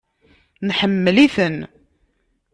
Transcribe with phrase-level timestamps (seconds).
[0.67, 1.57] Neḥemmel-iten.